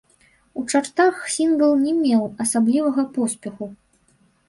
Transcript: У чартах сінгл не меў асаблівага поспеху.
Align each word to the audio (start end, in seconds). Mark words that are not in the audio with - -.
У 0.59 0.63
чартах 0.71 1.19
сінгл 1.35 1.71
не 1.85 1.93
меў 2.01 2.27
асаблівага 2.47 3.01
поспеху. 3.19 3.73